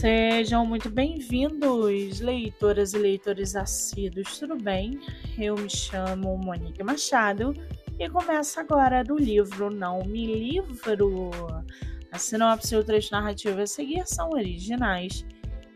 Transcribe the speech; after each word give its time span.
Sejam 0.00 0.64
muito 0.64 0.88
bem-vindos, 0.88 2.20
leitoras 2.20 2.94
e 2.94 2.98
leitores 2.98 3.54
assíduos, 3.54 4.38
tudo 4.38 4.56
bem? 4.56 4.98
Eu 5.38 5.54
me 5.56 5.68
chamo 5.68 6.38
Monique 6.38 6.82
Machado 6.82 7.52
e 7.98 8.08
começo 8.08 8.58
agora 8.58 9.04
do 9.04 9.14
livro 9.14 9.68
Não 9.68 10.02
Me 10.06 10.24
Livro. 10.24 11.30
A 12.10 12.18
sinopse 12.18 12.74
e 12.74 12.78
o 12.78 12.82
trecho 12.82 13.12
narrativo 13.12 13.60
a 13.60 13.66
seguir 13.66 14.06
são 14.06 14.30
originais 14.30 15.22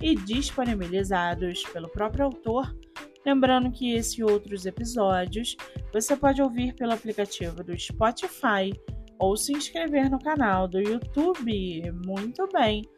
e 0.00 0.14
disponibilizados 0.14 1.62
pelo 1.64 1.90
próprio 1.90 2.24
autor. 2.24 2.74
Lembrando 3.26 3.70
que 3.70 3.92
esse 3.92 4.22
e 4.22 4.24
outros 4.24 4.64
episódios 4.64 5.54
você 5.92 6.16
pode 6.16 6.40
ouvir 6.40 6.74
pelo 6.76 6.94
aplicativo 6.94 7.62
do 7.62 7.78
Spotify 7.78 8.72
ou 9.18 9.36
se 9.36 9.52
inscrever 9.52 10.10
no 10.10 10.18
canal 10.18 10.66
do 10.66 10.80
YouTube. 10.80 11.92
Muito 12.06 12.48
bem! 12.50 12.88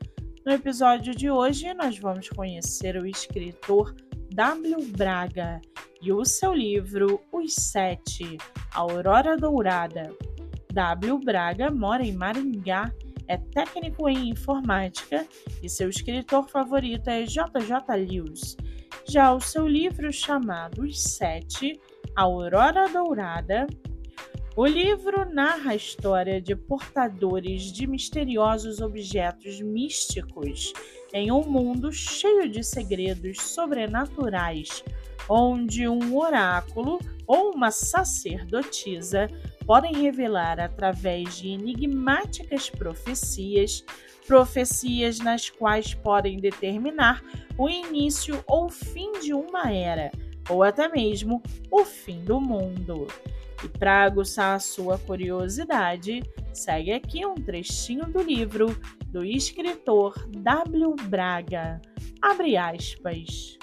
No 0.46 0.52
episódio 0.52 1.12
de 1.12 1.28
hoje, 1.28 1.74
nós 1.74 1.98
vamos 1.98 2.28
conhecer 2.28 2.96
o 2.96 3.05
escritor 3.05 3.92
W. 4.32 4.77
Braga 4.96 5.60
e 6.00 6.12
o 6.12 6.24
seu 6.24 6.55
livro 6.55 7.20
Os 7.32 7.52
Sete 7.52 8.38
Aurora 8.72 9.36
Dourada. 9.36 10.14
W. 10.72 11.19
Braga 11.19 11.69
mora 11.69 12.05
em 12.05 12.12
Maringá, 12.12 12.95
é 13.27 13.36
técnico 13.36 14.09
em 14.09 14.28
informática 14.28 15.27
e 15.60 15.69
seu 15.69 15.88
escritor 15.88 16.48
favorito 16.48 17.08
é 17.08 17.24
JJ 17.24 18.06
Lewis. 18.08 18.56
Já 19.08 19.33
o 19.33 19.41
seu 19.41 19.66
livro 19.66 20.12
chamado 20.12 20.83
Os 20.83 21.02
Sete 21.02 21.72
Aurora 22.14 22.88
Dourada 22.88 23.66
o 24.56 24.65
livro 24.65 25.30
narra 25.30 25.73
a 25.73 25.77
história 25.77 26.41
de 26.41 26.56
portadores 26.56 27.70
de 27.70 27.87
misteriosos 27.87 28.80
objetos 28.80 29.60
místicos 29.60 30.73
em 31.12 31.30
um 31.30 31.42
mundo 31.42 31.92
cheio 31.92 32.48
de 32.48 32.64
segredos 32.64 33.36
sobrenaturais, 33.42 34.83
onde 35.28 35.86
um 35.86 36.17
oráculo 36.17 36.98
ou 37.27 37.50
uma 37.50 37.70
sacerdotisa 37.70 39.28
podem 39.67 39.92
revelar 39.92 40.58
através 40.58 41.36
de 41.36 41.48
enigmáticas 41.48 42.70
profecias, 42.70 43.84
profecias 44.27 45.19
nas 45.19 45.50
quais 45.50 45.92
podem 45.92 46.39
determinar 46.39 47.23
o 47.58 47.69
início 47.69 48.42
ou 48.47 48.70
fim 48.70 49.12
de 49.20 49.34
uma 49.34 49.70
era, 49.70 50.11
ou 50.48 50.62
até 50.62 50.89
mesmo 50.89 51.42
o 51.70 51.84
fim 51.84 52.25
do 52.25 52.41
mundo. 52.41 53.06
E 53.67 53.69
para 53.69 54.05
aguçar 54.05 54.55
a 54.55 54.61
sua 54.61 54.97
curiosidade, 54.97 56.22
segue 56.53 56.92
aqui 56.92 57.27
um 57.27 57.34
trechinho 57.34 58.05
do 58.05 58.23
livro 58.23 58.81
do 59.08 59.25
escritor 59.25 60.14
W. 60.28 60.95
Braga. 61.08 61.83
Abre 62.23 62.56
aspas. 62.56 63.58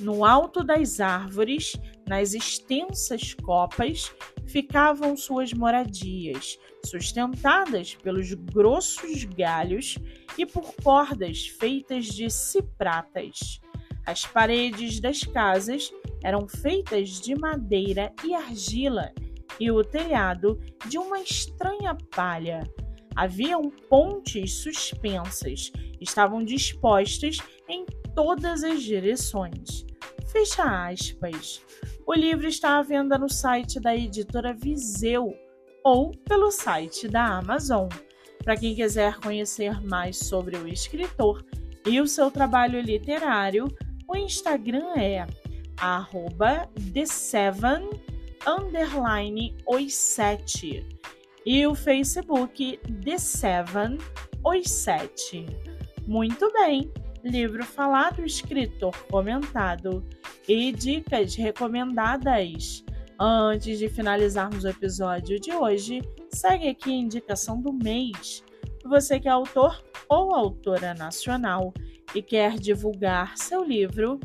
No 0.00 0.24
alto 0.24 0.64
das 0.64 0.98
árvores, 0.98 1.76
nas 2.08 2.34
extensas 2.34 3.34
copas, 3.34 4.12
ficavam 4.48 5.16
suas 5.16 5.52
moradias, 5.52 6.58
sustentadas 6.84 7.94
pelos 7.94 8.34
grossos 8.34 9.22
galhos 9.26 9.96
e 10.36 10.44
por 10.44 10.74
cordas 10.82 11.46
feitas 11.46 12.06
de 12.06 12.28
cipratas. 12.28 13.60
As 14.04 14.26
paredes 14.26 14.98
das 14.98 15.22
casas 15.22 15.92
eram 16.22 16.48
feitas 16.48 17.20
de 17.20 17.34
madeira 17.34 18.12
e 18.24 18.34
argila 18.34 19.12
e 19.58 19.70
o 19.70 19.84
telhado 19.84 20.58
de 20.88 20.98
uma 20.98 21.20
estranha 21.20 21.96
palha. 22.14 22.68
Haviam 23.14 23.70
pontes 23.88 24.54
suspensas, 24.54 25.70
estavam 26.00 26.42
dispostas 26.42 27.38
em 27.68 27.84
todas 28.14 28.64
as 28.64 28.82
direções. 28.82 29.84
Fecha 30.32 30.88
aspas. 30.88 31.60
O 32.06 32.14
livro 32.14 32.46
está 32.46 32.78
à 32.78 32.82
venda 32.82 33.18
no 33.18 33.28
site 33.28 33.80
da 33.80 33.94
editora 33.94 34.54
Viseu 34.54 35.34
ou 35.84 36.12
pelo 36.28 36.50
site 36.50 37.08
da 37.08 37.38
Amazon. 37.38 37.88
Para 38.42 38.56
quem 38.56 38.74
quiser 38.74 39.16
conhecer 39.16 39.80
mais 39.82 40.16
sobre 40.16 40.56
o 40.56 40.66
escritor 40.66 41.44
e 41.86 42.00
o 42.00 42.06
seu 42.06 42.30
trabalho 42.30 42.80
literário, 42.80 43.68
o 44.08 44.16
Instagram 44.16 44.94
é 44.96 45.26
arroba 45.80 46.68
the7 46.92 47.88
underline 48.46 49.56
os 49.66 49.94
7 49.94 50.86
e 51.44 51.66
o 51.66 51.74
Facebook 51.74 52.78
the7 53.04 54.00
os 54.44 54.70
7. 54.70 55.46
Muito 56.06 56.52
bem, 56.52 56.90
livro 57.24 57.64
falado, 57.64 58.24
escritor 58.24 58.96
comentado 59.10 60.04
e 60.48 60.72
dicas 60.72 61.34
recomendadas. 61.34 62.84
Antes 63.18 63.78
de 63.78 63.88
finalizarmos 63.88 64.64
o 64.64 64.68
episódio 64.68 65.38
de 65.38 65.52
hoje, 65.52 66.00
segue 66.30 66.68
aqui 66.68 66.90
a 66.90 66.94
indicação 66.94 67.60
do 67.60 67.72
mês. 67.72 68.42
Você 68.84 69.20
que 69.20 69.28
é 69.28 69.30
autor 69.30 69.84
ou 70.08 70.34
autora 70.34 70.94
nacional 70.94 71.72
e 72.14 72.22
quer 72.22 72.54
divulgar 72.58 73.36
seu 73.36 73.62
livro, 73.62 74.18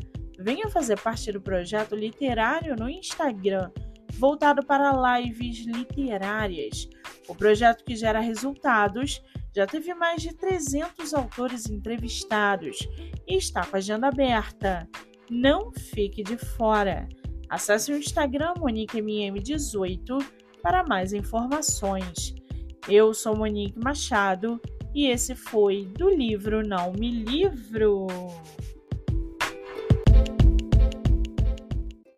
venha 0.46 0.68
fazer 0.68 0.96
parte 1.00 1.32
do 1.32 1.40
projeto 1.40 1.96
literário 1.96 2.76
no 2.76 2.88
Instagram, 2.88 3.68
voltado 4.12 4.64
para 4.64 5.18
lives 5.18 5.66
literárias. 5.66 6.88
O 7.26 7.34
projeto 7.34 7.82
que 7.84 7.96
gera 7.96 8.20
resultados 8.20 9.20
já 9.52 9.66
teve 9.66 9.92
mais 9.92 10.22
de 10.22 10.32
300 10.36 11.12
autores 11.14 11.68
entrevistados 11.68 12.78
e 13.26 13.36
está 13.36 13.66
com 13.66 13.74
a 13.74 13.78
agenda 13.78 14.06
aberta. 14.06 14.88
Não 15.28 15.72
fique 15.72 16.22
de 16.22 16.36
fora. 16.36 17.08
Acesse 17.50 17.90
o 17.90 17.98
Instagram 17.98 18.54
MoniqueMM18 18.54 20.24
para 20.62 20.84
mais 20.84 21.12
informações. 21.12 22.36
Eu 22.88 23.12
sou 23.12 23.36
Monique 23.36 23.80
Machado 23.80 24.60
e 24.94 25.08
esse 25.08 25.34
foi 25.34 25.86
do 25.98 26.08
livro 26.08 26.64
Não 26.64 26.92
Me 26.92 27.10
Livro. 27.10 28.06